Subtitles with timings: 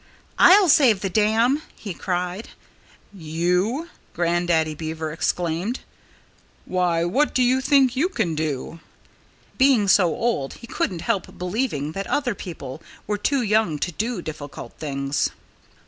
[0.39, 2.49] "I'll save the dam!" he cried.
[3.13, 5.81] "You?" Grandaddy Beaver exclaimed.
[6.65, 8.79] "Why, what do you think you can do?"
[9.59, 14.23] Being so old, he couldn't help believing that other people were too young to do
[14.23, 15.29] difficult things.